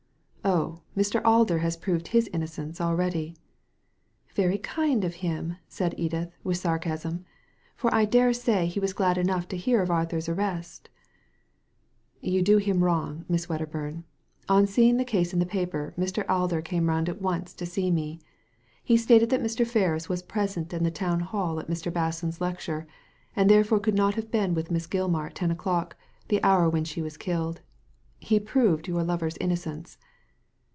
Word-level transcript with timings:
"Oh, 0.61 0.81
Mr. 0.97 1.21
Alder 1.23 1.59
has 1.59 1.77
proved 1.77 2.07
his 2.07 2.27
innocence 2.33 2.81
already." 2.81 3.35
"Very 4.33 4.57
kind 4.57 5.03
of 5.05 5.13
him," 5.15 5.57
said 5.67 5.93
Edith, 5.99 6.35
with 6.43 6.57
sarcasm, 6.57 7.25
''for 7.79 7.93
I 7.93 8.05
dare 8.05 8.33
say 8.33 8.65
he 8.65 8.79
was 8.79 8.91
glad 8.91 9.19
enough 9.19 9.47
to 9.49 9.55
hear 9.57 9.83
of 9.83 9.91
Arthur's 9.91 10.27
arrest" 10.27 10.89
"You 12.21 12.41
do 12.41 12.57
him 12.57 12.83
wrong, 12.83 13.23
Miss 13.29 13.45
Wedderbum. 13.47 14.03
On 14.49 14.65
seeing 14.65 14.97
the 14.97 15.05
case 15.05 15.31
in 15.31 15.37
the 15.37 15.45
paper 15.45 15.93
Mr. 15.97 16.27
Alder 16.27 16.63
came 16.63 16.89
round 16.89 17.07
at 17.07 17.21
once 17.21 17.53
to 17.53 17.67
see 17.67 17.91
me. 17.91 18.19
He 18.83 18.97
stated 18.97 19.29
that 19.29 19.43
Mr. 19.43 19.65
Ferris 19.65 20.09
was 20.09 20.23
present 20.23 20.73
in 20.73 20.83
the 20.83 20.89
Town 20.91 21.19
Hall 21.19 21.59
at 21.59 21.69
Mr. 21.69 21.91
Basson's 21.93 22.41
lecture, 22.41 22.87
and 23.35 23.47
therefore 23.47 23.79
could 23.79 23.95
not 23.95 24.15
have 24.15 24.31
been 24.31 24.55
with 24.55 24.71
Miss 24.71 24.87
Gilmar 24.87 25.27
at 25.27 25.35
ten 25.35 25.51
o'clock, 25.51 25.95
the 26.29 26.41
hour 26.43 26.67
when 26.67 26.83
she 26.83 27.01
was 27.03 27.15
killed. 27.15 27.61
He 28.19 28.39
proved 28.39 28.87
your 28.87 29.03
lover's 29.03 29.37
innocence." 29.37 29.99